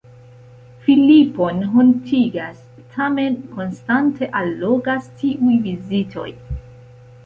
Filipon 0.85 1.59
hontigas, 1.75 2.65
tamen 2.97 3.37
konstante 3.55 4.33
allogas 4.43 5.15
tiuj 5.23 5.59
vizitoj. 5.71 6.31